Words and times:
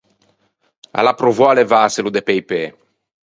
A 0.99 0.99
l’à 1.05 1.13
provou 1.21 1.47
à 1.49 1.55
levâselo 1.57 2.09
de 2.13 2.21
pe-i 2.27 2.41
pê. 2.49 2.63